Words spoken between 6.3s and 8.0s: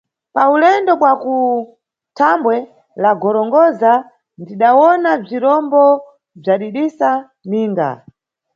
bzadidisa ninga.